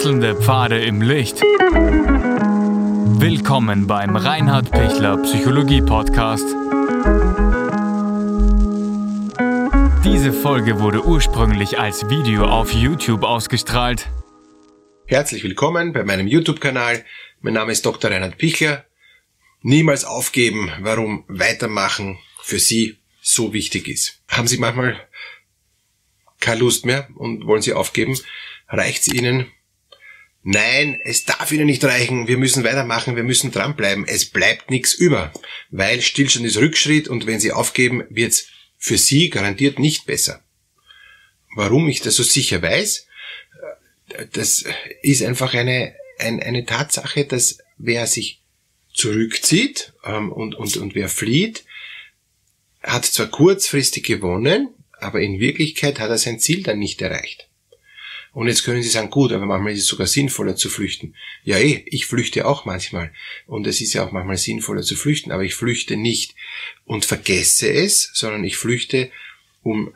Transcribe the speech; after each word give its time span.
Wechselnde 0.00 0.34
Pfade 0.34 0.82
im 0.82 1.02
Licht. 1.02 1.42
Willkommen 3.20 3.86
beim 3.86 4.16
Reinhard 4.16 4.70
Pichler 4.70 5.18
Psychologie 5.18 5.82
Podcast. 5.82 6.46
Diese 10.02 10.32
Folge 10.32 10.80
wurde 10.80 11.04
ursprünglich 11.04 11.78
als 11.78 12.08
Video 12.08 12.46
auf 12.46 12.72
YouTube 12.72 13.24
ausgestrahlt. 13.24 14.08
Herzlich 15.04 15.44
willkommen 15.44 15.92
bei 15.92 16.02
meinem 16.02 16.26
YouTube-Kanal. 16.26 17.04
Mein 17.42 17.52
Name 17.52 17.72
ist 17.72 17.84
Dr. 17.84 18.10
Reinhard 18.10 18.38
Pichler. 18.38 18.86
Niemals 19.60 20.06
aufgeben, 20.06 20.72
warum 20.80 21.24
weitermachen 21.28 22.18
für 22.40 22.58
Sie 22.58 22.96
so 23.20 23.52
wichtig 23.52 23.86
ist. 23.86 24.22
Haben 24.28 24.48
Sie 24.48 24.56
manchmal 24.56 24.98
keine 26.40 26.60
Lust 26.60 26.86
mehr 26.86 27.06
und 27.16 27.46
wollen 27.46 27.60
Sie 27.60 27.74
aufgeben? 27.74 28.18
Reicht's 28.70 29.06
Ihnen? 29.06 29.52
Nein, 30.42 30.98
es 31.04 31.24
darf 31.26 31.52
Ihnen 31.52 31.66
nicht 31.66 31.84
reichen. 31.84 32.26
Wir 32.26 32.38
müssen 32.38 32.64
weitermachen, 32.64 33.16
wir 33.16 33.24
müssen 33.24 33.50
dranbleiben. 33.50 34.06
Es 34.06 34.24
bleibt 34.24 34.70
nichts 34.70 34.94
über, 34.94 35.32
weil 35.70 36.00
Stillstand 36.00 36.46
ist 36.46 36.56
Rückschritt 36.56 37.08
und 37.08 37.26
wenn 37.26 37.40
Sie 37.40 37.52
aufgeben, 37.52 38.04
wird's 38.08 38.46
für 38.78 38.96
Sie 38.96 39.28
garantiert 39.28 39.78
nicht 39.78 40.06
besser. 40.06 40.42
Warum 41.54 41.88
ich 41.88 42.00
das 42.00 42.16
so 42.16 42.22
sicher 42.22 42.62
weiß? 42.62 43.06
Das 44.32 44.64
ist 45.02 45.22
einfach 45.22 45.52
eine, 45.52 45.94
eine, 46.18 46.42
eine 46.42 46.64
Tatsache, 46.64 47.26
dass 47.26 47.58
wer 47.76 48.06
sich 48.06 48.40
zurückzieht 48.94 49.92
ähm, 50.04 50.32
und, 50.32 50.54
und, 50.54 50.76
und 50.78 50.94
wer 50.94 51.08
flieht, 51.08 51.64
hat 52.82 53.04
zwar 53.04 53.26
kurzfristig 53.26 54.04
gewonnen, 54.04 54.70
aber 54.92 55.20
in 55.20 55.38
Wirklichkeit 55.38 56.00
hat 56.00 56.10
er 56.10 56.18
sein 56.18 56.40
Ziel 56.40 56.62
dann 56.62 56.78
nicht 56.78 57.02
erreicht. 57.02 57.49
Und 58.32 58.46
jetzt 58.46 58.64
können 58.64 58.82
Sie 58.82 58.88
sagen, 58.88 59.10
gut, 59.10 59.32
aber 59.32 59.46
manchmal 59.46 59.72
ist 59.72 59.80
es 59.80 59.86
sogar 59.86 60.06
sinnvoller 60.06 60.54
zu 60.54 60.68
flüchten. 60.68 61.14
Ja, 61.42 61.58
eh, 61.58 61.82
ich 61.86 62.06
flüchte 62.06 62.46
auch 62.46 62.64
manchmal. 62.64 63.12
Und 63.46 63.66
es 63.66 63.80
ist 63.80 63.92
ja 63.92 64.04
auch 64.04 64.12
manchmal 64.12 64.36
sinnvoller 64.36 64.82
zu 64.82 64.94
flüchten, 64.94 65.32
aber 65.32 65.42
ich 65.42 65.54
flüchte 65.54 65.96
nicht 65.96 66.34
und 66.84 67.04
vergesse 67.04 67.72
es, 67.72 68.10
sondern 68.14 68.44
ich 68.44 68.56
flüchte, 68.56 69.10
um 69.62 69.94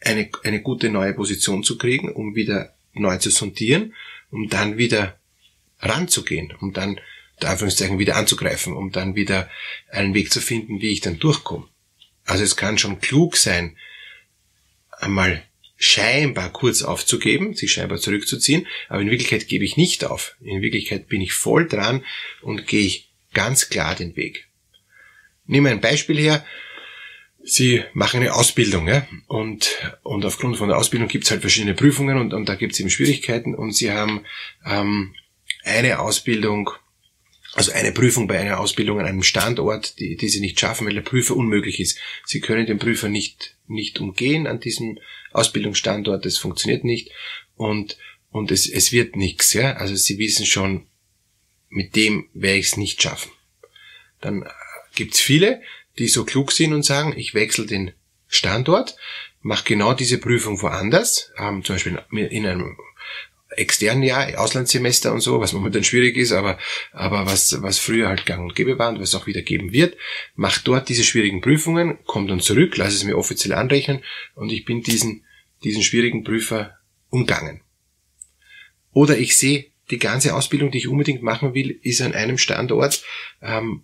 eine, 0.00 0.30
eine 0.44 0.62
gute 0.62 0.88
neue 0.88 1.14
Position 1.14 1.62
zu 1.62 1.76
kriegen, 1.76 2.10
um 2.10 2.34
wieder 2.34 2.74
neu 2.94 3.18
zu 3.18 3.30
sondieren, 3.30 3.94
um 4.30 4.48
dann 4.48 4.78
wieder 4.78 5.18
ranzugehen, 5.80 6.52
um 6.60 6.72
dann, 6.72 7.00
der 7.42 7.50
Anführungszeichen, 7.50 7.98
wieder 7.98 8.16
anzugreifen, 8.16 8.72
um 8.72 8.92
dann 8.92 9.14
wieder 9.14 9.50
einen 9.90 10.14
Weg 10.14 10.32
zu 10.32 10.40
finden, 10.40 10.80
wie 10.80 10.92
ich 10.92 11.00
dann 11.00 11.18
durchkomme. 11.18 11.68
Also 12.24 12.44
es 12.44 12.56
kann 12.56 12.78
schon 12.78 13.00
klug 13.00 13.36
sein, 13.36 13.76
einmal 14.90 15.42
scheinbar 15.84 16.50
kurz 16.50 16.82
aufzugeben, 16.82 17.54
sich 17.54 17.72
scheinbar 17.72 17.98
zurückzuziehen, 17.98 18.66
aber 18.88 19.02
in 19.02 19.10
Wirklichkeit 19.10 19.48
gebe 19.48 19.64
ich 19.64 19.76
nicht 19.76 20.04
auf. 20.04 20.34
In 20.40 20.62
Wirklichkeit 20.62 21.08
bin 21.08 21.20
ich 21.20 21.34
voll 21.34 21.68
dran 21.68 22.02
und 22.40 22.66
gehe 22.66 22.86
ich 22.86 23.10
ganz 23.34 23.68
klar 23.68 23.94
den 23.94 24.16
Weg. 24.16 24.48
Nehmen 25.46 25.66
wir 25.66 25.72
ein 25.72 25.80
Beispiel 25.82 26.18
her. 26.18 26.44
Sie 27.42 27.82
machen 27.92 28.20
eine 28.20 28.32
Ausbildung, 28.32 28.88
ja, 28.88 29.06
und, 29.26 29.76
und 30.02 30.24
aufgrund 30.24 30.56
von 30.56 30.68
der 30.68 30.78
Ausbildung 30.78 31.08
gibt 31.08 31.24
es 31.24 31.30
halt 31.30 31.42
verschiedene 31.42 31.74
Prüfungen 31.74 32.16
und, 32.16 32.32
und 32.32 32.48
da 32.48 32.54
gibt 32.54 32.72
es 32.72 32.80
eben 32.80 32.88
Schwierigkeiten 32.88 33.54
und 33.54 33.72
Sie 33.72 33.92
haben 33.92 34.24
ähm, 34.64 35.14
eine 35.62 35.98
Ausbildung 35.98 36.70
also 37.54 37.72
eine 37.72 37.92
Prüfung 37.92 38.26
bei 38.26 38.38
einer 38.38 38.58
Ausbildung 38.58 38.98
an 38.98 39.06
einem 39.06 39.22
Standort, 39.22 39.98
die, 40.00 40.16
die 40.16 40.28
Sie 40.28 40.40
nicht 40.40 40.58
schaffen, 40.58 40.86
weil 40.86 40.94
der 40.94 41.02
Prüfer 41.02 41.36
unmöglich 41.36 41.78
ist. 41.78 41.98
Sie 42.24 42.40
können 42.40 42.66
den 42.66 42.78
Prüfer 42.78 43.08
nicht, 43.08 43.56
nicht 43.68 44.00
umgehen 44.00 44.46
an 44.46 44.60
diesem 44.60 44.98
Ausbildungsstandort, 45.32 46.24
das 46.24 46.38
funktioniert 46.38 46.84
nicht 46.84 47.10
und, 47.56 47.96
und 48.30 48.50
es, 48.50 48.68
es 48.68 48.92
wird 48.92 49.16
nichts. 49.16 49.52
Ja? 49.52 49.74
Also 49.74 49.94
Sie 49.94 50.18
wissen 50.18 50.46
schon, 50.46 50.86
mit 51.68 51.96
dem 51.96 52.28
werde 52.34 52.58
ich 52.58 52.66
es 52.66 52.76
nicht 52.76 53.02
schaffen. 53.02 53.30
Dann 54.20 54.42
äh, 54.42 54.50
gibt's 54.94 55.20
viele, 55.20 55.62
die 55.98 56.08
so 56.08 56.24
klug 56.24 56.52
sind 56.52 56.72
und 56.72 56.84
sagen, 56.84 57.14
ich 57.16 57.34
wechsle 57.34 57.66
den 57.66 57.92
Standort, 58.26 58.96
mache 59.42 59.64
genau 59.64 59.92
diese 59.94 60.18
Prüfung 60.18 60.60
woanders, 60.60 61.32
ähm, 61.38 61.62
zum 61.62 61.76
Beispiel 61.76 62.02
in 62.10 62.46
einem 62.46 62.76
externen 63.56 64.02
Jahr, 64.02 64.38
Auslandssemester 64.38 65.12
und 65.12 65.20
so, 65.20 65.40
was 65.40 65.52
momentan 65.52 65.84
schwierig 65.84 66.16
ist, 66.16 66.32
aber, 66.32 66.58
aber 66.92 67.26
was, 67.26 67.60
was 67.62 67.78
früher 67.78 68.08
halt 68.08 68.26
gang 68.26 68.42
und 68.42 68.54
gäbe 68.54 68.78
war 68.78 68.90
und 68.90 69.00
was 69.00 69.14
auch 69.14 69.26
wieder 69.26 69.42
geben 69.42 69.72
wird, 69.72 69.96
macht 70.34 70.66
dort 70.66 70.88
diese 70.88 71.04
schwierigen 71.04 71.40
Prüfungen, 71.40 71.98
kommt 72.04 72.30
dann 72.30 72.40
zurück, 72.40 72.76
lasse 72.76 72.96
es 72.96 73.04
mir 73.04 73.16
offiziell 73.16 73.54
anrechnen 73.54 74.02
und 74.34 74.50
ich 74.50 74.64
bin 74.64 74.82
diesen, 74.82 75.24
diesen 75.62 75.82
schwierigen 75.82 76.24
Prüfer 76.24 76.78
umgangen. 77.10 77.62
Oder 78.92 79.18
ich 79.18 79.36
sehe, 79.36 79.66
die 79.90 79.98
ganze 79.98 80.34
Ausbildung, 80.34 80.70
die 80.70 80.78
ich 80.78 80.88
unbedingt 80.88 81.22
machen 81.22 81.54
will, 81.54 81.78
ist 81.82 82.00
an 82.00 82.14
einem 82.14 82.38
Standort 82.38 83.04
ähm, 83.42 83.82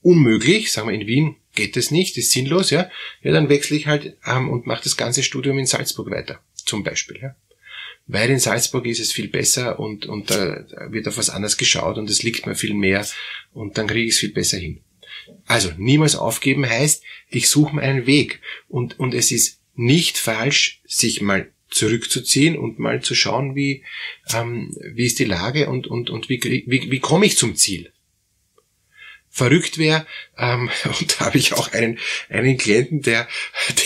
unmöglich, 0.00 0.72
sagen 0.72 0.88
wir 0.88 0.94
in 0.94 1.06
Wien 1.06 1.36
geht 1.54 1.76
es 1.76 1.90
nicht, 1.90 2.16
ist 2.16 2.30
sinnlos, 2.30 2.70
ja, 2.70 2.88
ja 3.20 3.32
dann 3.32 3.48
wechsle 3.48 3.76
ich 3.76 3.88
halt 3.88 4.16
ähm, 4.24 4.48
und 4.48 4.66
mache 4.66 4.84
das 4.84 4.96
ganze 4.96 5.22
Studium 5.22 5.58
in 5.58 5.66
Salzburg 5.66 6.10
weiter, 6.10 6.40
zum 6.54 6.84
Beispiel. 6.84 7.18
Ja 7.20 7.34
weil 8.08 8.30
in 8.30 8.38
Salzburg 8.38 8.86
ist 8.86 9.00
es 9.00 9.12
viel 9.12 9.28
besser 9.28 9.78
und, 9.78 10.06
und 10.06 10.30
da 10.30 10.64
wird 10.90 11.06
auf 11.06 11.18
was 11.18 11.30
anderes 11.30 11.58
geschaut 11.58 11.98
und 11.98 12.10
es 12.10 12.22
liegt 12.22 12.46
mir 12.46 12.56
viel 12.56 12.74
mehr 12.74 13.06
und 13.52 13.78
dann 13.78 13.86
kriege 13.86 14.06
ich 14.06 14.14
es 14.14 14.18
viel 14.18 14.32
besser 14.32 14.56
hin. 14.56 14.80
Also 15.46 15.70
niemals 15.76 16.16
aufgeben 16.16 16.68
heißt, 16.68 17.02
ich 17.28 17.48
suche 17.48 17.76
mir 17.76 17.82
einen 17.82 18.06
Weg 18.06 18.40
und, 18.68 18.98
und 18.98 19.14
es 19.14 19.30
ist 19.30 19.60
nicht 19.74 20.16
falsch, 20.16 20.80
sich 20.86 21.20
mal 21.20 21.52
zurückzuziehen 21.70 22.56
und 22.56 22.78
mal 22.78 23.02
zu 23.02 23.14
schauen, 23.14 23.54
wie, 23.54 23.84
ähm, 24.34 24.74
wie 24.94 25.04
ist 25.04 25.18
die 25.18 25.24
Lage 25.24 25.68
und, 25.68 25.86
und, 25.86 26.08
und 26.08 26.30
wie, 26.30 26.42
wie, 26.42 26.90
wie 26.90 27.00
komme 27.00 27.26
ich 27.26 27.36
zum 27.36 27.56
Ziel 27.56 27.92
verrückt 29.38 29.78
wäre. 29.78 30.06
Ähm, 30.36 30.70
und 30.84 31.20
da 31.20 31.26
habe 31.26 31.38
ich 31.38 31.54
auch 31.54 31.72
einen, 31.72 31.98
einen 32.28 32.58
Klienten, 32.58 33.02
der, 33.02 33.26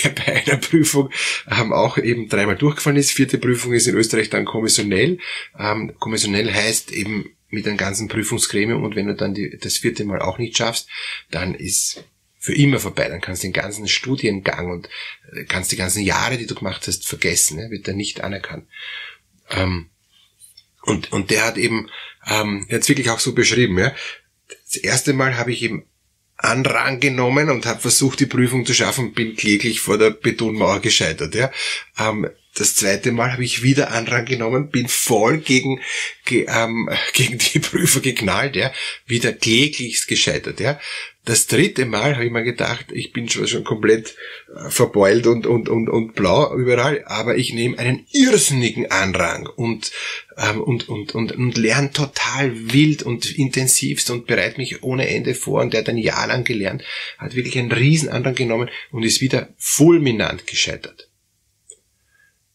der 0.02 0.10
bei 0.10 0.42
einer 0.44 0.56
Prüfung 0.56 1.10
ähm, 1.50 1.72
auch 1.72 1.98
eben 1.98 2.28
dreimal 2.28 2.56
durchgefallen 2.56 2.96
ist. 2.96 3.12
Vierte 3.12 3.38
Prüfung 3.38 3.72
ist 3.72 3.86
in 3.86 3.94
Österreich 3.94 4.30
dann 4.30 4.44
kommissionell. 4.44 5.18
Ähm, 5.58 5.92
kommissionell 5.98 6.52
heißt 6.52 6.90
eben 6.90 7.36
mit 7.48 7.68
einem 7.68 7.76
ganzen 7.76 8.08
Prüfungsgremium 8.08 8.82
und 8.82 8.96
wenn 8.96 9.06
du 9.06 9.14
dann 9.14 9.34
die, 9.34 9.58
das 9.58 9.76
vierte 9.76 10.04
Mal 10.04 10.22
auch 10.22 10.38
nicht 10.38 10.56
schaffst, 10.56 10.88
dann 11.30 11.54
ist 11.54 12.02
für 12.38 12.54
immer 12.54 12.80
vorbei. 12.80 13.08
Dann 13.08 13.20
kannst 13.20 13.42
du 13.42 13.46
den 13.46 13.52
ganzen 13.52 13.86
Studiengang 13.86 14.70
und 14.70 14.88
äh, 15.32 15.44
kannst 15.44 15.70
die 15.70 15.76
ganzen 15.76 16.02
Jahre, 16.02 16.38
die 16.38 16.46
du 16.46 16.54
gemacht 16.54 16.86
hast, 16.88 17.06
vergessen. 17.06 17.58
Ne? 17.58 17.70
Wird 17.70 17.86
dann 17.86 17.96
nicht 17.96 18.22
anerkannt. 18.22 18.66
Ähm, 19.50 19.90
und, 20.82 21.12
und 21.12 21.30
der 21.30 21.44
hat 21.44 21.56
eben, 21.56 21.88
ähm, 22.26 22.66
es 22.68 22.88
wirklich 22.88 23.10
auch 23.10 23.20
so 23.20 23.32
beschrieben, 23.34 23.78
ja, 23.78 23.94
das 24.72 24.82
erste 24.82 25.12
Mal 25.12 25.36
habe 25.36 25.52
ich 25.52 25.62
eben 25.62 25.84
Anrang 26.36 26.98
genommen 26.98 27.50
und 27.50 27.66
habe 27.66 27.80
versucht, 27.80 28.20
die 28.20 28.26
Prüfung 28.26 28.66
zu 28.66 28.74
schaffen, 28.74 29.12
bin 29.12 29.36
kläglich 29.36 29.80
vor 29.80 29.98
der 29.98 30.10
Betonmauer 30.10 30.80
gescheitert. 30.80 31.34
Ja. 31.34 31.52
Ähm, 31.98 32.28
das 32.54 32.74
zweite 32.74 33.12
Mal 33.12 33.32
habe 33.32 33.44
ich 33.44 33.62
wieder 33.62 33.92
Anrang 33.92 34.26
genommen, 34.26 34.68
bin 34.70 34.88
voll 34.88 35.38
gegen, 35.38 35.80
ge, 36.24 36.46
ähm, 36.48 36.90
gegen 37.12 37.38
die 37.38 37.60
Prüfer 37.60 38.00
geknallt, 38.00 38.56
ja, 38.56 38.72
wieder 39.06 39.32
kläglichst 39.32 40.08
gescheitert. 40.08 40.58
Ja. 40.58 40.80
Das 41.24 41.46
dritte 41.46 41.86
Mal 41.86 42.16
habe 42.16 42.24
ich 42.24 42.32
mir 42.32 42.42
gedacht, 42.42 42.86
ich 42.90 43.12
bin 43.12 43.28
schon, 43.28 43.46
schon 43.46 43.62
komplett 43.62 44.16
äh, 44.56 44.70
verbeult 44.70 45.28
und, 45.28 45.46
und, 45.46 45.68
und, 45.68 45.88
und 45.88 46.14
blau 46.14 46.52
überall, 46.56 47.04
aber 47.06 47.36
ich 47.36 47.54
nehme 47.54 47.78
einen 47.78 48.06
irrsinnigen 48.10 48.90
Anrang 48.90 49.46
und, 49.46 49.92
ähm, 50.36 50.60
und, 50.60 50.88
und, 50.88 51.14
und, 51.14 51.30
und 51.30 51.56
lerne 51.56 51.92
total 51.92 52.72
wild 52.72 53.04
und 53.04 53.38
intensivst 53.38 54.10
und 54.10 54.26
bereite 54.26 54.58
mich 54.58 54.82
ohne 54.82 55.08
Ende 55.08 55.36
vor 55.36 55.62
und 55.62 55.72
der 55.72 55.82
hat 55.82 55.88
ein 55.88 55.98
Jahr 55.98 56.26
lang 56.26 56.42
gelernt, 56.42 56.82
hat 57.18 57.36
wirklich 57.36 57.56
einen 57.56 57.70
riesen 57.70 58.08
Anrang 58.08 58.34
genommen 58.34 58.68
und 58.90 59.04
ist 59.04 59.20
wieder 59.20 59.50
fulminant 59.58 60.48
gescheitert. 60.48 61.08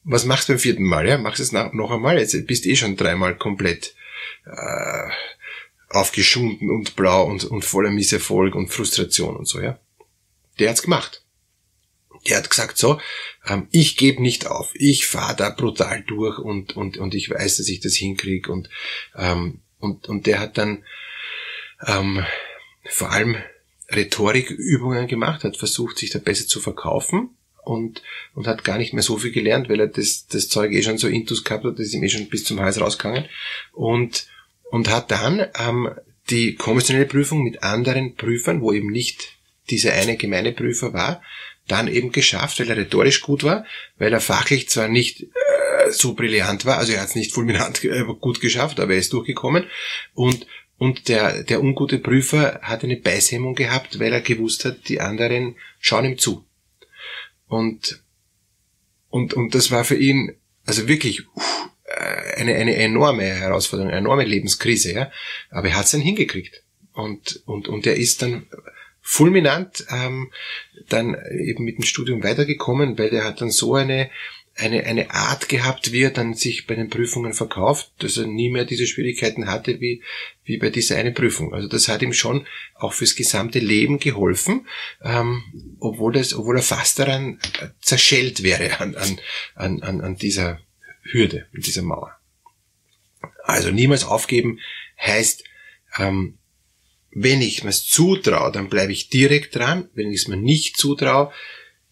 Was 0.04 0.26
machst 0.26 0.50
du 0.50 0.54
beim 0.54 0.60
vierten 0.60 0.84
Mal? 0.84 1.08
Ja? 1.08 1.18
Machst 1.18 1.40
es 1.40 1.54
noch 1.54 1.92
einmal? 1.92 2.20
Jetzt 2.20 2.46
bist 2.48 2.66
du 2.66 2.70
eh 2.70 2.76
schon 2.76 2.98
dreimal 2.98 3.38
komplett 3.38 3.96
äh, 4.46 5.10
aufgeschunden 5.90 6.70
und 6.70 6.96
blau 6.96 7.26
und, 7.26 7.46
und 7.46 7.64
voller 7.64 7.92
Misserfolg 7.92 8.56
und 8.56 8.70
Frustration 8.70 9.36
und 9.36 9.48
so, 9.48 9.60
ja. 9.60 9.80
Der 10.60 10.70
hat's 10.70 10.82
gemacht. 10.82 11.24
Der 12.28 12.38
hat 12.38 12.50
gesagt, 12.50 12.78
so, 12.78 13.00
ähm, 13.46 13.68
ich 13.72 13.96
gebe 13.96 14.22
nicht 14.22 14.48
auf, 14.48 14.72
ich 14.74 15.06
fahre 15.08 15.36
da 15.36 15.50
brutal 15.50 16.04
durch 16.04 16.40
und, 16.40 16.76
und, 16.76 16.98
und 16.98 17.16
ich 17.16 17.30
weiß, 17.30 17.58
dass 17.58 17.70
ich 17.70 17.80
das 17.80 17.96
hinkriege 17.96 18.52
und, 18.52 18.70
ähm, 19.16 19.62
und, 19.80 20.10
und 20.10 20.26
der 20.26 20.40
hat 20.40 20.58
dann 20.58 20.84
ähm, 21.86 22.26
vor 22.86 23.12
allem 23.12 23.38
Rhetorikübungen 23.90 25.08
gemacht, 25.08 25.44
hat 25.44 25.58
versucht, 25.58 25.98
sich 25.98 26.10
da 26.10 26.20
besser 26.20 26.48
zu 26.48 26.60
verkaufen 26.60 27.30
und, 27.64 28.02
und 28.34 28.48
hat 28.48 28.64
gar 28.64 28.78
nicht 28.78 28.94
mehr 28.94 29.04
so 29.04 29.18
viel 29.18 29.32
gelernt, 29.32 29.70
weil 29.70 29.80
er 29.80 29.88
das, 29.88 30.28
das 30.28 30.50
Zeug 30.50 30.72
eh 30.74 30.82
schon 30.82 30.98
so 30.98 31.08
intus 31.08 31.44
gehabt 31.44 31.64
hat, 31.64 31.74
das 31.80 31.88
ist 31.88 31.94
ihm 31.94 32.04
eh 32.04 32.10
schon 32.10 32.28
bis 32.30 32.44
zum 32.44 32.60
Hals 32.60 32.82
rausgegangen 32.82 33.26
und 33.74 34.28
und 34.70 34.90
hat 34.90 35.12
dann 35.12 35.48
ähm, 35.58 35.90
die 36.30 36.56
kommissionelle 36.56 37.08
Prüfung 37.08 37.44
mit 37.44 37.64
anderen 37.64 38.16
Prüfern, 38.16 38.62
wo 38.62 38.74
eben 38.74 38.90
nicht 38.90 39.38
dieser 39.70 39.94
eine 39.94 40.18
gemeine 40.18 40.52
Prüfer 40.52 40.94
war, 40.94 41.22
dann 41.68 41.88
eben 41.88 42.12
geschafft, 42.12 42.60
weil 42.60 42.70
er 42.70 42.78
rhetorisch 42.78 43.22
gut 43.22 43.44
war, 43.44 43.66
weil 43.98 44.14
er 44.14 44.22
fachlich 44.22 44.70
zwar 44.70 44.88
nicht 44.88 45.24
äh, 45.24 45.92
so 45.92 46.14
brillant 46.14 46.66
war. 46.66 46.78
Also 46.78 46.94
er 46.94 47.02
hat 47.02 47.10
es 47.10 47.16
nicht 47.16 47.34
fulminant 47.34 47.84
äh, 47.84 48.04
gut 48.20 48.40
geschafft, 48.40 48.80
aber 48.80 48.94
er 48.94 49.00
ist 49.00 49.14
durchgekommen. 49.14 49.66
Und, 50.14 50.48
und 50.78 51.10
der, 51.10 51.44
der 51.44 51.62
ungute 51.62 52.00
Prüfer 52.00 52.60
hat 52.62 52.84
eine 52.84 52.98
Beißhemmung 52.98 53.56
gehabt, 53.56 54.00
weil 54.00 54.14
er 54.14 54.22
gewusst 54.22 54.64
hat, 54.66 54.88
die 54.88 55.02
anderen 55.02 55.56
schauen 55.80 56.06
ihm 56.06 56.18
zu. 56.18 56.46
Und, 57.48 58.02
und, 59.10 59.34
und 59.34 59.56
das 59.56 59.72
war 59.72 59.84
für 59.84 59.98
ihn, 59.98 60.36
also 60.66 60.88
wirklich, 60.88 61.24
eine, 62.36 62.56
eine 62.56 62.76
enorme 62.76 63.24
Herausforderung, 63.24 63.92
eine 63.92 64.00
enorme 64.00 64.26
Lebenskrise, 64.26 64.94
ja. 64.94 65.12
Aber 65.50 65.70
er 65.70 65.76
hat 65.76 65.86
es 65.86 65.92
dann 65.92 66.02
hingekriegt. 66.02 66.64
Und, 66.94 67.42
und, 67.46 67.68
und 67.68 67.86
er 67.86 67.96
ist 67.96 68.22
dann 68.22 68.48
fulminant 69.02 69.86
ähm, 69.90 70.32
dann 70.90 71.16
eben 71.32 71.64
mit 71.64 71.78
dem 71.78 71.86
Studium 71.86 72.24
weitergekommen, 72.24 72.98
weil 72.98 73.10
der 73.10 73.24
hat 73.24 73.40
dann 73.40 73.52
so 73.52 73.76
eine, 73.76 74.10
eine, 74.56 74.84
eine 74.86 75.12
Art 75.12 75.48
gehabt, 75.48 75.94
wie 75.94 76.02
er 76.02 76.10
dann 76.10 76.34
sich 76.34 76.68
bei 76.68 76.76
den 76.76 76.90
Prüfungen 76.90 77.34
verkauft, 77.34 77.92
dass 78.00 78.18
er 78.18 78.28
nie 78.28 78.50
mehr 78.50 78.66
diese 78.66 78.86
Schwierigkeiten 78.86 79.48
hatte 79.48 79.80
wie, 79.80 80.04
wie 80.44 80.58
bei 80.58 80.70
dieser 80.72 80.98
eine 80.98 81.12
Prüfung. 81.12 81.54
Also 81.54 81.70
das 81.70 81.88
hat 81.88 82.02
ihm 82.02 82.12
schon 82.12 82.48
auch 82.76 82.94
fürs 82.94 83.16
gesamte 83.16 83.60
Leben 83.60 84.00
geholfen, 84.00 84.68
ähm, 85.04 85.44
obwohl, 85.80 86.12
das, 86.12 86.34
obwohl 86.34 86.58
er 86.58 86.64
fast 86.64 87.00
daran 87.00 87.40
zerschellt 87.80 88.44
wäre 88.44 88.80
an, 88.82 88.96
an, 88.96 89.82
an, 89.82 90.02
an 90.02 90.16
dieser 90.16 90.60
Hürde, 91.12 91.48
an 91.54 91.62
dieser 91.62 91.82
Mauer. 91.82 92.18
Also 93.44 93.72
niemals 93.72 94.04
aufgeben 94.04 94.60
heißt, 95.00 95.44
ähm, 95.98 96.38
wenn 97.12 97.42
ich 97.42 97.64
mir 97.64 97.72
zutraue, 97.72 98.52
dann 98.52 98.70
bleibe 98.70 98.92
ich 98.92 99.10
direkt 99.10 99.56
dran. 99.56 99.90
Wenn 99.94 100.12
ich 100.12 100.22
es 100.22 100.28
mir 100.28 100.38
nicht 100.38 100.78
zutraue, 100.78 101.32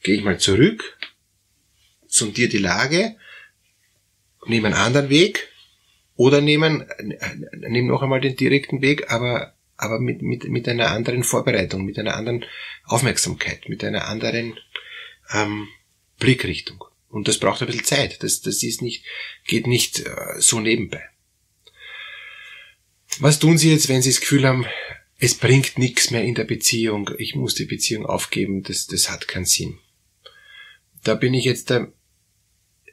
gehe 0.04 0.16
ich 0.16 0.24
mal 0.24 0.38
zurück, 0.38 0.98
sondiere 2.08 2.50
die 2.50 2.60
Lage, 2.60 3.16
nehme 4.46 4.68
einen 4.68 4.76
anderen 4.76 5.10
Weg 5.10 5.50
oder 6.16 6.42
nehme, 6.42 6.88
nehme 7.00 7.88
noch 7.88 8.04
einmal 8.04 8.22
den 8.22 8.36
direkten 8.36 8.82
Weg, 8.82 9.12
aber, 9.12 9.56
aber 9.78 10.00
mit, 10.00 10.22
mit, 10.22 10.48
mit 10.48 10.68
einer 10.70 10.92
anderen 10.92 11.24
Vorbereitung, 11.24 11.86
mit 11.86 11.98
einer 11.98 12.16
anderen 12.16 12.46
Aufmerksamkeit, 12.84 13.68
mit 13.68 13.84
einer 13.84 14.08
anderen 14.08 14.58
ähm, 15.34 15.68
Blickrichtung. 16.20 16.84
Und 17.10 17.28
das 17.28 17.40
braucht 17.40 17.62
ein 17.62 17.68
bisschen 17.68 17.86
Zeit. 17.86 18.24
Das, 18.24 18.42
das 18.42 18.64
ist 18.64 18.82
nicht, 18.82 19.06
geht 19.46 19.68
nicht 19.68 20.00
äh, 20.00 20.40
so 20.40 20.60
nebenbei. 20.60 21.04
Was 23.20 23.40
tun 23.40 23.58
Sie 23.58 23.72
jetzt, 23.72 23.88
wenn 23.88 24.02
Sie 24.02 24.10
das 24.10 24.20
Gefühl 24.20 24.46
haben, 24.46 24.66
es 25.18 25.36
bringt 25.36 25.78
nichts 25.78 26.12
mehr 26.12 26.24
in 26.24 26.36
der 26.36 26.44
Beziehung, 26.44 27.12
ich 27.18 27.36
muss 27.36 27.56
die 27.56 27.66
Beziehung 27.66 28.06
aufgeben, 28.06 28.64
das, 28.64 28.88
das 28.88 29.10
hat 29.10 29.28
keinen 29.28 29.46
Sinn. 29.46 29.80
Da 31.04 31.16
bin 31.16 31.34
ich 31.34 31.46
jetzt 31.46 31.70
da 31.70 31.88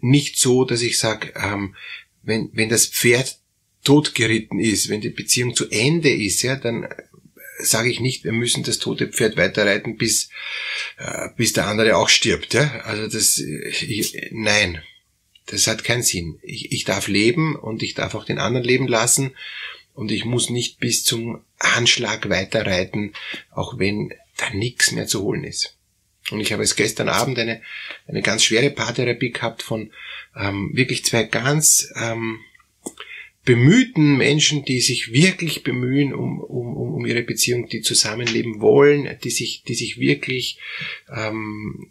nicht 0.01 0.37
so, 0.37 0.65
dass 0.65 0.83
ich 0.83 0.99
sage, 0.99 1.33
ähm, 1.37 1.75
wenn, 2.23 2.51
wenn 2.53 2.69
das 2.69 2.87
Pferd 2.87 3.39
totgeritten 3.83 4.61
ist, 4.61 4.89
wenn 4.89 5.01
die 5.01 5.11
Beziehung 5.11 5.57
zu 5.57 5.69
Ende 5.71 6.11
ist, 6.11 6.43
ja, 6.43 6.57
dann 6.57 6.85
äh, 6.85 7.03
sage 7.59 7.91
ich 7.91 8.01
nicht, 8.01 8.25
wir 8.25 8.33
müssen 8.33 8.65
das 8.65 8.79
tote 8.79 9.09
Pferd 9.09 9.37
weiterreiten, 9.37 9.97
bis, 9.97 10.31
äh, 10.99 11.29
bis 11.37 11.53
der 11.53 11.67
andere 11.67 11.97
auch 11.97 12.09
stirbt. 12.09 12.55
Ja? 12.55 12.83
Also 12.85 13.07
das, 13.07 13.39
ich, 13.39 14.31
nein, 14.31 14.83
das 15.47 15.67
hat 15.67 15.85
keinen 15.85 16.03
Sinn. 16.03 16.39
Ich, 16.43 16.73
ich 16.73 16.85
darf 16.85 17.09
leben 17.09 17.57
und 17.57 17.83
ich 17.83 17.95
darf 17.95 18.15
auch 18.15 18.25
den 18.25 18.39
anderen 18.39 18.67
leben 18.67 18.89
lassen 18.89 19.33
und 19.95 20.11
ich 20.11 20.25
muss 20.25 20.51
nicht 20.51 20.79
bis 20.79 21.05
zum 21.05 21.45
Anschlag 21.59 22.29
weiterreiten, 22.29 23.13
auch 23.51 23.79
wenn 23.79 24.13
da 24.37 24.51
nichts 24.51 24.93
mehr 24.93 25.07
zu 25.07 25.23
holen 25.23 25.45
ist. 25.45 25.77
Und 26.31 26.41
ich 26.41 26.53
habe 26.53 26.63
es 26.63 26.77
gestern 26.77 27.09
Abend 27.09 27.39
eine, 27.39 27.63
eine 28.07 28.23
ganz 28.23 28.45
schwere 28.45 28.71
Paartherapie 28.71 29.33
gehabt 29.33 29.63
von 29.63 29.93
ähm, 30.37 30.71
wirklich 30.73 31.05
zwei 31.05 31.25
ganz 31.25 31.93
ähm, 31.97 32.41
bemühten 33.45 34.17
Menschen, 34.17 34.65
die 34.65 34.81
sich 34.81 35.13
wirklich 35.13 35.65
bemühen 35.65 36.15
um, 36.15 36.41
um, 36.41 36.77
um 36.77 37.07
ihre 37.07 37.23
Beziehung, 37.23 37.69
die 37.69 37.81
zusammenleben 37.81 38.61
wollen, 38.61 39.19
die 39.25 39.31
sich, 39.31 39.65
die 39.65 39.75
sich 39.75 39.99
wirklich 39.99 40.59
ähm, 41.15 41.91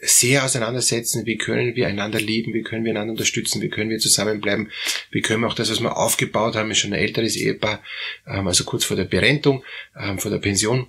sehr 0.00 0.44
auseinandersetzen, 0.44 1.26
wie 1.26 1.38
können 1.38 1.76
wir 1.76 1.86
einander 1.86 2.20
lieben, 2.20 2.54
wie 2.54 2.62
können 2.62 2.84
wir 2.84 2.90
einander 2.90 3.12
unterstützen, 3.12 3.62
wie 3.62 3.68
können 3.68 3.90
wir 3.90 3.98
zusammenbleiben, 3.98 4.70
wie 5.10 5.20
können 5.20 5.42
wir 5.42 5.48
auch 5.48 5.54
das, 5.54 5.70
was 5.70 5.80
wir 5.80 5.96
aufgebaut 5.96 6.56
haben, 6.56 6.70
ist 6.70 6.78
schon 6.78 6.92
ein 6.92 6.98
älteres 6.98 7.36
Ehepaar, 7.36 7.82
ähm, 8.26 8.46
also 8.46 8.64
kurz 8.64 8.84
vor 8.84 8.96
der 8.96 9.04
Berentung, 9.04 9.64
ähm, 9.96 10.18
vor 10.18 10.30
der 10.30 10.38
Pension, 10.38 10.88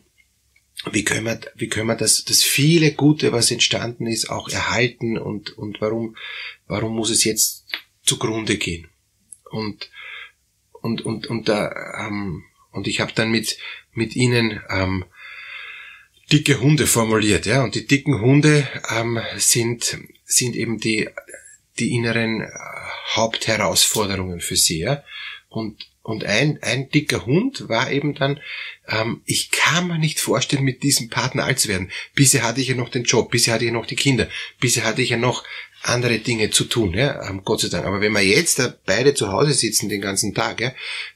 wie 0.91 1.03
können 1.03 1.25
wir, 1.25 1.39
wie 1.55 1.67
können 1.67 1.87
wir 1.87 1.95
das, 1.95 2.23
das 2.25 2.43
viele 2.43 2.91
Gute, 2.91 3.31
was 3.31 3.51
entstanden 3.51 4.07
ist, 4.07 4.29
auch 4.29 4.49
erhalten 4.49 5.17
und, 5.17 5.57
und 5.57 5.79
warum, 5.79 6.17
warum 6.67 6.95
muss 6.95 7.09
es 7.09 7.23
jetzt 7.23 7.65
zugrunde 8.03 8.57
gehen? 8.57 8.87
Und, 9.51 9.89
und, 10.83 11.01
und, 11.01 11.27
und 11.27 11.47
da, 11.47 11.71
ähm, 12.05 12.43
und 12.71 12.87
ich 12.87 12.99
habe 12.99 13.13
dann 13.15 13.31
mit, 13.31 13.57
mit 13.93 14.15
ihnen 14.17 14.61
ähm, 14.69 15.05
dicke 16.31 16.59
Hunde 16.59 16.87
formuliert, 16.87 17.45
ja. 17.45 17.63
Und 17.63 17.75
die 17.75 17.87
dicken 17.87 18.19
Hunde 18.19 18.67
ähm, 18.89 19.19
sind, 19.37 19.97
sind 20.25 20.55
eben 20.55 20.79
die, 20.79 21.09
die 21.79 21.95
inneren 21.95 22.41
äh, 22.41 22.49
Hauptherausforderungen 23.15 24.41
für 24.41 24.57
sie, 24.57 24.79
ja. 24.79 25.03
Und, 25.47 25.87
und 26.01 26.25
ein, 26.25 26.59
ein 26.61 26.89
dicker 26.89 27.25
Hund 27.25 27.69
war 27.69 27.89
eben 27.89 28.13
dann, 28.13 28.41
ähm, 28.89 29.21
ich 29.23 29.51
kann 29.51 29.87
mir 29.87 29.99
nicht 29.99 30.19
vorstellen, 30.19 30.65
mit 30.65 30.83
diesem 30.83 31.09
Partner 31.09 31.45
alt 31.45 31.59
zu 31.59 31.69
werden. 31.69 31.91
Bisher 32.13 32.43
hatte 32.43 32.59
ich 32.59 32.67
ja 32.67 32.75
noch 32.75 32.89
den 32.89 33.03
Job, 33.03 33.31
bisher 33.31 33.53
hatte 33.53 33.63
ich 33.63 33.71
ja 33.71 33.73
noch 33.73 33.85
die 33.85 33.95
Kinder, 33.95 34.27
bisher 34.59 34.83
hatte 34.83 35.01
ich 35.01 35.11
ja 35.11 35.17
noch 35.17 35.45
andere 35.83 36.19
Dinge 36.19 36.49
zu 36.49 36.63
tun, 36.63 36.93
ja, 36.93 37.29
ähm, 37.29 37.41
Gott 37.43 37.61
sei 37.61 37.67
Dank. 37.67 37.85
Aber 37.85 37.99
wenn 37.99 38.13
wir 38.13 38.21
jetzt 38.21 38.61
beide 38.85 39.13
zu 39.13 39.31
Hause 39.31 39.51
sitzen 39.51 39.89
den 39.89 40.01
ganzen 40.01 40.33
Tag, 40.33 40.61
ja, 40.61 40.73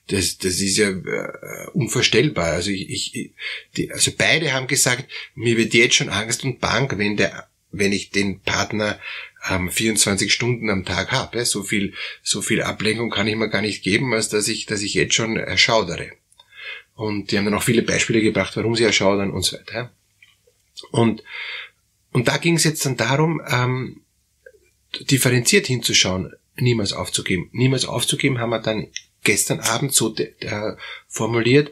das, 0.07 0.37
das 0.37 0.59
ist 0.59 0.77
ja 0.77 0.89
äh, 0.89 1.67
unvorstellbar. 1.73 2.47
Also 2.47 2.71
ich, 2.71 2.89
ich 2.89 3.31
die, 3.77 3.91
also 3.91 4.11
beide 4.17 4.51
haben 4.51 4.67
gesagt, 4.67 5.05
mir 5.35 5.57
wird 5.57 5.73
jetzt 5.73 5.95
schon 5.95 6.09
Angst 6.09 6.43
und 6.43 6.59
Bang, 6.59 6.91
wenn 6.97 7.15
der, 7.15 7.47
wenn 7.71 7.93
ich 7.93 8.11
den 8.11 8.41
Partner 8.41 8.99
ähm, 9.49 9.71
24 9.71 10.33
Stunden 10.33 10.69
am 10.69 10.83
Tag 10.83 11.11
habe. 11.11 11.37
Ja. 11.37 11.45
So 11.45 11.63
viel, 11.63 11.93
so 12.21 12.41
viel 12.41 12.61
Ablenkung 12.61 13.09
kann 13.09 13.27
ich 13.27 13.35
mir 13.35 13.49
gar 13.49 13.61
nicht 13.61 13.83
geben, 13.83 14.13
als 14.13 14.27
dass 14.27 14.49
ich, 14.49 14.65
dass 14.65 14.81
ich 14.81 14.93
jetzt 14.93 15.13
schon 15.13 15.37
erschaudere. 15.37 16.11
Und 16.93 17.31
die 17.31 17.37
haben 17.37 17.45
dann 17.45 17.53
auch 17.53 17.63
viele 17.63 17.83
Beispiele 17.83 18.21
gebracht, 18.21 18.57
warum 18.57 18.75
sie 18.75 18.83
erschaudern 18.83 19.31
und 19.31 19.43
so 19.43 19.55
weiter. 19.55 19.73
Ja. 19.73 19.91
Und 20.91 21.23
und 22.11 22.27
da 22.27 22.37
ging 22.37 22.55
es 22.55 22.63
jetzt 22.63 22.85
dann 22.85 22.97
darum, 22.97 23.41
ähm, 23.47 24.01
differenziert 25.01 25.67
hinzuschauen, 25.67 26.33
niemals 26.55 26.93
aufzugeben. 26.93 27.49
Niemals 27.51 27.85
aufzugeben 27.85 28.39
haben 28.39 28.49
wir 28.49 28.59
dann 28.59 28.87
gestern 29.23 29.59
Abend 29.59 29.93
so 29.93 30.15
formuliert, 31.07 31.71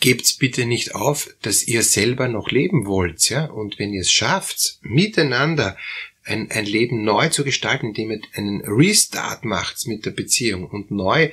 gebt's 0.00 0.36
bitte 0.36 0.66
nicht 0.66 0.94
auf, 0.94 1.30
dass 1.42 1.66
ihr 1.66 1.82
selber 1.82 2.28
noch 2.28 2.50
leben 2.50 2.86
wollt, 2.86 3.30
ja, 3.30 3.46
und 3.46 3.78
wenn 3.78 3.92
ihr 3.92 4.00
es 4.00 4.12
schafft, 4.12 4.78
miteinander 4.82 5.76
ein, 6.24 6.50
ein 6.50 6.66
Leben 6.66 7.04
neu 7.04 7.28
zu 7.28 7.44
gestalten, 7.44 7.88
indem 7.88 8.10
ihr 8.10 8.20
einen 8.34 8.60
Restart 8.62 9.44
macht 9.44 9.86
mit 9.86 10.04
der 10.04 10.10
Beziehung 10.10 10.66
und 10.66 10.90
neu 10.90 11.30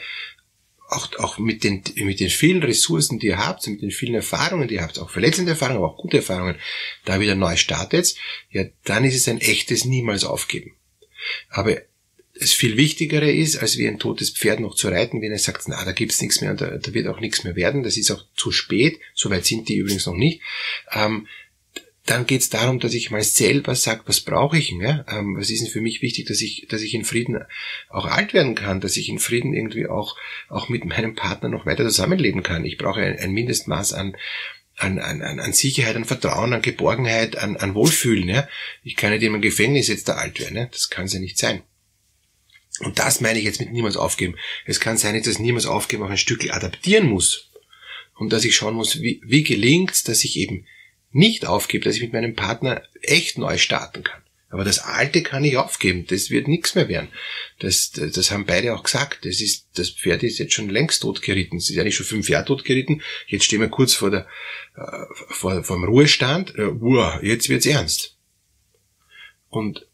auch, 0.89 1.17
auch 1.19 1.37
mit 1.37 1.63
den, 1.63 1.83
mit 1.95 2.19
den 2.19 2.29
vielen 2.29 2.63
Ressourcen, 2.63 3.19
die 3.19 3.27
ihr 3.27 3.37
habt, 3.37 3.67
mit 3.67 3.81
den 3.81 3.91
vielen 3.91 4.15
Erfahrungen, 4.15 4.67
die 4.67 4.75
ihr 4.75 4.81
habt, 4.81 4.99
auch 4.99 5.09
verletzende 5.09 5.51
Erfahrungen, 5.51 5.77
aber 5.77 5.93
auch 5.93 5.97
gute 5.97 6.17
Erfahrungen, 6.17 6.55
da 7.05 7.19
wieder 7.19 7.35
neu 7.35 7.55
startet, 7.55 8.15
ja, 8.49 8.65
dann 8.83 9.05
ist 9.05 9.15
es 9.15 9.27
ein 9.27 9.39
echtes 9.39 9.85
Niemals 9.85 10.23
aufgeben. 10.23 10.75
Aber 11.49 11.77
das 12.39 12.53
viel 12.53 12.77
Wichtigere 12.77 13.31
ist, 13.31 13.57
als 13.57 13.77
wie 13.77 13.87
ein 13.87 13.99
totes 13.99 14.31
Pferd 14.31 14.61
noch 14.61 14.75
zu 14.75 14.87
reiten, 14.87 15.21
wenn 15.21 15.31
er 15.31 15.39
sagt, 15.39 15.67
na, 15.67 15.83
da 15.83 15.91
gibt's 15.91 16.21
nichts 16.21 16.41
mehr 16.41 16.51
und 16.51 16.61
da, 16.61 16.77
da 16.77 16.93
wird 16.93 17.07
auch 17.07 17.19
nichts 17.19 17.43
mehr 17.43 17.55
werden, 17.55 17.83
das 17.83 17.97
ist 17.97 18.11
auch 18.11 18.25
zu 18.35 18.51
spät, 18.51 18.99
soweit 19.13 19.45
sind 19.45 19.69
die 19.69 19.75
übrigens 19.75 20.05
noch 20.05 20.15
nicht, 20.15 20.41
ähm, 20.91 21.27
dann 22.09 22.25
geht 22.25 22.41
es 22.41 22.49
darum, 22.49 22.79
dass 22.79 22.95
ich 22.95 23.11
mal 23.11 23.21
selber 23.21 23.75
sage, 23.75 24.01
was 24.05 24.21
brauche 24.21 24.57
ich? 24.57 24.71
Ja? 24.71 25.05
Ähm, 25.09 25.35
was 25.37 25.51
ist 25.51 25.61
denn 25.61 25.71
für 25.71 25.81
mich 25.81 26.01
wichtig, 26.01 26.25
dass 26.25 26.41
ich, 26.41 26.65
dass 26.67 26.81
ich 26.81 26.95
in 26.95 27.05
Frieden 27.05 27.43
auch 27.87 28.05
alt 28.05 28.33
werden 28.33 28.55
kann, 28.55 28.81
dass 28.81 28.97
ich 28.97 29.09
in 29.09 29.19
Frieden 29.19 29.53
irgendwie 29.53 29.87
auch, 29.87 30.17
auch 30.47 30.69
mit 30.69 30.85
meinem 30.85 31.13
Partner 31.13 31.49
noch 31.49 31.67
weiter 31.67 31.83
zusammenleben 31.83 32.41
kann. 32.41 32.65
Ich 32.65 32.79
brauche 32.79 33.01
ein, 33.01 33.19
ein 33.19 33.31
Mindestmaß 33.31 33.93
an, 33.93 34.17
an, 34.75 34.97
an, 34.97 35.21
an 35.21 35.53
Sicherheit, 35.53 35.95
an 35.95 36.05
Vertrauen, 36.05 36.53
an 36.53 36.63
Geborgenheit, 36.63 37.37
an, 37.37 37.57
an 37.57 37.75
Wohlfühlen. 37.75 38.27
Ja? 38.27 38.47
Ich 38.83 38.95
kann 38.95 39.11
nicht 39.11 39.21
in 39.21 39.33
einem 39.33 39.41
Gefängnis 39.41 39.87
jetzt 39.87 40.09
da 40.09 40.13
alt 40.13 40.39
werden. 40.39 40.57
Ja? 40.57 40.65
Das 40.65 40.89
kann 40.89 41.05
es 41.05 41.13
ja 41.13 41.19
nicht 41.19 41.37
sein. 41.37 41.61
Und 42.79 42.97
das 42.97 43.21
meine 43.21 43.37
ich 43.37 43.45
jetzt 43.45 43.59
mit 43.59 43.71
niemals 43.71 43.97
aufgeben. 43.97 44.35
Es 44.65 44.79
kann 44.79 44.97
sein, 44.97 45.21
dass 45.21 45.37
niemals 45.37 45.67
aufgeben 45.67 46.03
auch 46.03 46.09
ein 46.09 46.17
Stück 46.17 46.51
adaptieren 46.51 47.07
muss. 47.07 47.51
Und 48.15 48.33
dass 48.33 48.45
ich 48.45 48.55
schauen 48.55 48.73
muss, 48.73 48.99
wie, 48.99 49.21
wie 49.23 49.43
gelingt 49.43 50.07
dass 50.07 50.23
ich 50.23 50.37
eben 50.37 50.65
nicht 51.11 51.45
aufgebe, 51.45 51.85
dass 51.85 51.95
ich 51.95 52.01
mit 52.01 52.13
meinem 52.13 52.35
Partner 52.35 52.83
echt 53.01 53.37
neu 53.37 53.57
starten 53.57 54.03
kann. 54.03 54.21
Aber 54.51 54.63
das 54.63 54.79
Alte 54.79 55.21
kann 55.21 55.43
ich 55.43 55.57
aufgeben, 55.57 56.07
das 56.07 56.31
wird 56.31 56.47
nichts 56.47 56.73
mehr 56.73 56.87
werden. 56.87 57.09
Das, 57.59 57.91
das, 57.91 58.13
das 58.13 58.31
haben 58.31 58.45
beide 58.47 58.73
auch 58.73 58.83
gesagt. 58.83 59.25
Das, 59.25 59.41
ist, 59.41 59.67
das 59.75 59.91
Pferd 59.91 60.23
ist 60.23 60.39
jetzt 60.39 60.53
schon 60.53 60.69
längst 60.69 61.03
tot 61.03 61.21
geritten. 61.21 61.57
Es 61.57 61.69
ist 61.69 61.77
eigentlich 61.77 61.95
schon 61.95 62.05
fünf 62.05 62.29
Jahre 62.29 62.45
tot 62.45 62.65
geritten. 62.65 63.03
Jetzt 63.27 63.45
stehen 63.45 63.61
wir 63.61 63.69
kurz 63.69 63.93
vor, 63.93 64.09
der, 64.09 64.27
äh, 64.75 65.05
vor, 65.29 65.63
vor 65.63 65.77
dem 65.77 65.83
Ruhestand. 65.83 66.55
Äh, 66.57 66.63
uah, 66.63 67.19
jetzt 67.21 67.47
wird's 67.49 67.67
ernst. 67.67 68.17
Und 69.49 69.85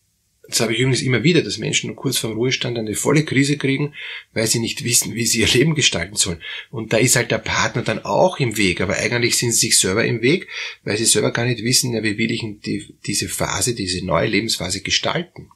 Das 0.47 0.59
habe 0.59 0.73
ich 0.73 0.79
übrigens 0.79 1.01
immer 1.01 1.23
wieder, 1.23 1.41
dass 1.41 1.57
Menschen 1.57 1.95
kurz 1.95 2.17
vorm 2.17 2.33
Ruhestand 2.33 2.77
eine 2.77 2.95
volle 2.95 3.25
Krise 3.25 3.57
kriegen, 3.57 3.93
weil 4.33 4.47
sie 4.47 4.59
nicht 4.59 4.83
wissen, 4.83 5.15
wie 5.15 5.25
sie 5.25 5.41
ihr 5.41 5.47
Leben 5.47 5.75
gestalten 5.75 6.15
sollen. 6.15 6.41
Und 6.69 6.93
da 6.93 6.97
ist 6.97 7.15
halt 7.15 7.31
der 7.31 7.39
Partner 7.39 7.81
dann 7.81 8.05
auch 8.05 8.39
im 8.39 8.57
Weg, 8.57 8.81
aber 8.81 8.97
eigentlich 8.97 9.37
sind 9.37 9.53
sie 9.53 9.67
sich 9.67 9.79
selber 9.79 10.05
im 10.05 10.21
Weg, 10.21 10.47
weil 10.83 10.97
sie 10.97 11.05
selber 11.05 11.31
gar 11.31 11.45
nicht 11.45 11.63
wissen, 11.63 11.93
ja, 11.93 12.03
wie 12.03 12.17
will 12.17 12.31
ich 12.31 12.41
die, 12.41 12.95
diese 13.05 13.27
Phase, 13.27 13.73
diese 13.73 14.05
neue 14.05 14.27
Lebensphase 14.27 14.81
gestalten. 14.81 15.49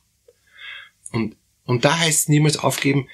Und, 1.12 1.36
und 1.66 1.86
da 1.86 2.00
heißt 2.00 2.22
es 2.22 2.28
niemals 2.30 2.58
aufgeben, 2.58 3.08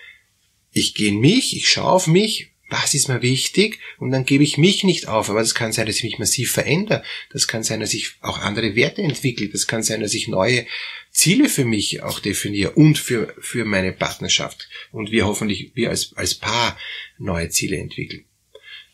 ich 0.72 0.94
gehe 0.94 1.10
in 1.10 1.20
mich, 1.20 1.56
ich 1.56 1.70
schaue 1.70 1.92
auf 1.92 2.08
mich, 2.08 2.52
was 2.70 2.94
ist 2.94 3.08
mir 3.08 3.22
wichtig 3.22 3.80
und 4.00 4.12
dann 4.12 4.26
gebe 4.26 4.44
ich 4.44 4.58
mich 4.58 4.84
nicht 4.84 5.08
auf. 5.08 5.30
Aber 5.30 5.42
es 5.42 5.54
kann 5.54 5.72
sein, 5.72 5.86
dass 5.86 5.98
ich 5.98 6.04
mich 6.04 6.20
massiv 6.20 6.52
verändere. 6.52 7.04
Das 7.32 7.48
kann 7.48 7.64
sein, 7.64 7.80
dass 7.80 7.94
ich 7.94 8.14
auch 8.22 8.40
andere 8.40 8.76
Werte 8.76 9.02
entwickle. 9.02 9.50
Das 9.50 9.68
kann 9.68 9.84
sein, 9.84 10.02
dass 10.02 10.14
ich 10.14 10.28
neue 10.28 10.66
Ziele 11.12 11.48
für 11.48 11.66
mich 11.66 12.02
auch 12.02 12.20
definiere 12.20 12.72
und 12.72 12.98
für, 12.98 13.34
für 13.40 13.66
meine 13.66 13.92
Partnerschaft. 13.92 14.68
Und 14.92 15.12
wir 15.12 15.26
hoffentlich, 15.26 15.72
wir 15.76 15.90
als, 15.90 16.14
als 16.16 16.34
Paar 16.34 16.78
neue 17.18 17.50
Ziele 17.50 17.78
entwickeln. 17.78 18.26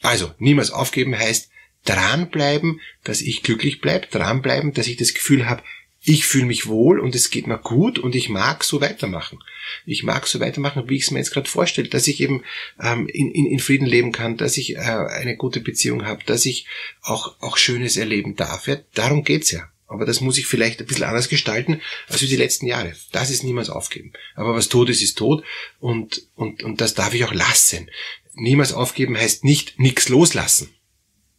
Also, 0.01 0.33
niemals 0.37 0.71
aufgeben 0.71 1.17
heißt 1.17 1.49
dranbleiben, 1.85 2.79
dass 3.03 3.21
ich 3.21 3.41
glücklich 3.41 3.81
bleibe, 3.81 4.07
dranbleiben, 4.07 4.73
dass 4.73 4.87
ich 4.87 4.97
das 4.97 5.13
Gefühl 5.13 5.47
habe, 5.47 5.63
ich 6.03 6.25
fühle 6.25 6.45
mich 6.45 6.65
wohl 6.65 6.99
und 6.99 7.13
es 7.13 7.29
geht 7.29 7.45
mir 7.45 7.59
gut 7.59 7.99
und 7.99 8.15
ich 8.15 8.27
mag 8.27 8.63
so 8.63 8.81
weitermachen. 8.81 9.39
Ich 9.85 10.01
mag 10.01 10.25
so 10.25 10.39
weitermachen, 10.39 10.89
wie 10.89 10.95
ich 10.95 11.03
es 11.03 11.11
mir 11.11 11.19
jetzt 11.19 11.31
gerade 11.31 11.47
vorstelle, 11.47 11.89
dass 11.89 12.07
ich 12.07 12.21
eben 12.21 12.43
ähm, 12.81 13.07
in, 13.07 13.29
in, 13.31 13.45
in 13.45 13.59
Frieden 13.59 13.85
leben 13.85 14.11
kann, 14.11 14.35
dass 14.35 14.57
ich 14.57 14.75
äh, 14.75 14.79
eine 14.79 15.37
gute 15.37 15.59
Beziehung 15.59 16.05
habe, 16.05 16.23
dass 16.25 16.47
ich 16.47 16.65
auch, 17.01 17.39
auch 17.39 17.57
Schönes 17.57 17.97
erleben 17.97 18.35
darf. 18.35 18.67
Ja, 18.67 18.77
darum 18.95 19.23
geht's 19.23 19.51
ja. 19.51 19.69
Aber 19.85 20.05
das 20.05 20.21
muss 20.21 20.37
ich 20.37 20.47
vielleicht 20.47 20.79
ein 20.79 20.87
bisschen 20.87 21.03
anders 21.03 21.29
gestalten 21.29 21.81
als 22.07 22.21
wie 22.21 22.27
die 22.27 22.37
letzten 22.37 22.65
Jahre. 22.65 22.95
Das 23.11 23.29
ist 23.29 23.43
niemals 23.43 23.69
aufgeben. 23.69 24.13
Aber 24.35 24.55
was 24.55 24.69
tot 24.69 24.89
ist, 24.89 25.03
ist 25.03 25.17
tot 25.17 25.43
und, 25.79 26.23
und, 26.35 26.63
und 26.63 26.81
das 26.81 26.95
darf 26.95 27.13
ich 27.13 27.25
auch 27.25 27.33
lassen. 27.33 27.91
Niemals 28.33 28.73
aufgeben 28.73 29.17
heißt 29.17 29.43
nicht 29.43 29.79
nichts 29.79 30.09
loslassen. 30.09 30.69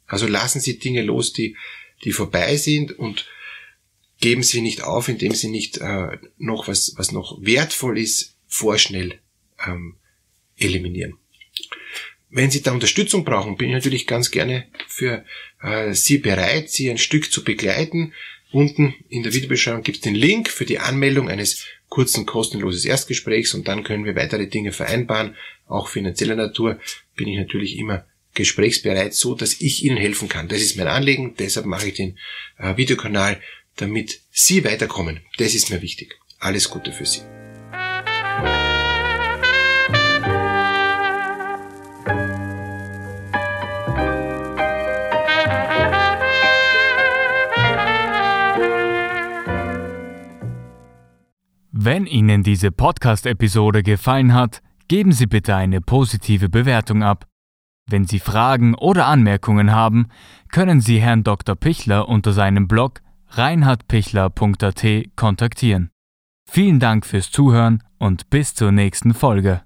Also 0.07 0.26
lassen 0.26 0.61
Sie 0.61 0.78
Dinge 0.78 1.02
los, 1.02 1.33
die, 1.33 1.57
die 2.04 2.12
vorbei 2.12 2.57
sind 2.57 2.92
und 2.92 3.26
geben 4.23 4.43
Sie 4.43 4.62
nicht 4.62 4.83
auf, 4.83 5.09
indem 5.09 5.35
Sie 5.35 5.49
nicht 5.49 5.79
äh, 5.79 6.17
noch 6.38 6.69
was, 6.69 6.95
was 6.97 7.12
noch 7.12 7.38
wertvoll 7.43 7.99
ist, 7.99 8.37
vorschnell 8.47 9.19
ähm, 9.67 9.97
eliminieren. 10.57 11.19
Wenn 12.31 12.50
Sie 12.50 12.62
da 12.62 12.73
Unterstützung 12.73 13.25
brauchen, 13.25 13.57
bin 13.57 13.69
ich 13.69 13.75
natürlich 13.75 14.07
ganz 14.07 14.31
gerne 14.31 14.64
für 14.87 15.25
äh, 15.61 15.93
Sie 15.93 16.19
bereit, 16.19 16.71
Sie 16.71 16.88
ein 16.88 16.99
Stück 16.99 17.31
zu 17.31 17.45
begleiten. 17.45 18.14
Unten 18.52 18.95
in 19.09 19.23
der 19.23 19.35
Videobeschreibung 19.35 19.83
gibt 19.83 19.99
es 19.99 20.02
den 20.02 20.14
Link 20.14 20.49
für 20.49 20.64
die 20.64 20.79
Anmeldung 20.79 21.29
eines 21.29 21.67
kurzen 21.88 22.25
kostenloses 22.25 22.85
Erstgesprächs 22.85 23.55
und 23.55 23.67
dann 23.67 23.83
können 23.83 24.05
wir 24.05 24.17
weitere 24.17 24.47
Dinge 24.47 24.73
vereinbaren. 24.73 25.37
Auch 25.67 25.88
finanzieller 25.88 26.37
Natur 26.37 26.79
bin 27.17 27.29
ich 27.29 27.38
natürlich 27.38 27.76
immer 27.76 28.07
gesprächsbereit, 28.35 29.14
so 29.14 29.35
dass 29.35 29.61
ich 29.61 29.85
Ihnen 29.85 29.97
helfen 29.97 30.29
kann. 30.29 30.49
Das 30.49 30.62
ist 30.62 30.76
mein 30.76 30.87
Anliegen, 30.87 31.35
deshalb 31.38 31.67
mache 31.67 31.88
ich 31.88 31.95
den 31.95 32.19
äh, 32.59 32.76
Videokanal 32.76 33.41
damit 33.76 34.21
Sie 34.31 34.64
weiterkommen. 34.64 35.21
Das 35.38 35.55
ist 35.55 35.71
mir 35.71 35.83
wichtig. 35.83 36.19
Alles 36.38 36.71
Gute 36.71 36.93
für 36.93 37.07
Sie. 37.07 37.23
Wenn 51.85 52.07
Ihnen 52.07 52.45
diese 52.45 52.71
Podcast-Episode 52.71 53.83
gefallen 53.83 54.35
hat, 54.35 54.62
geben 54.87 55.11
Sie 55.11 55.26
bitte 55.26 55.57
eine 55.57 55.81
positive 55.81 56.49
Bewertung 56.49 57.02
ab. 57.02 57.26
Wenn 57.88 58.05
Sie 58.05 58.21
Fragen 58.21 58.75
oder 58.75 59.07
Anmerkungen 59.07 59.73
haben, 59.73 60.07
können 60.52 60.81
Sie 60.81 61.00
Herrn 61.00 61.25
Dr. 61.25 61.57
Pichler 61.57 62.09
unter 62.09 62.33
seinem 62.33 62.69
Blog 62.69 63.00
reinhardpichler.at 63.37 64.87
kontaktieren. 65.17 65.91
Vielen 66.49 66.81
Dank 66.81 67.07
fürs 67.07 67.31
Zuhören 67.31 67.83
und 67.99 68.29
bis 68.31 68.55
zur 68.55 68.73
nächsten 68.73 69.15
Folge. 69.15 69.62